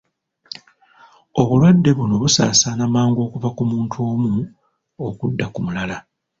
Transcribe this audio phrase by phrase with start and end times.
[1.41, 4.33] Obulwadde buno busaasaana mangu okuva ku muntu omu
[5.07, 5.97] okudda ku mulala.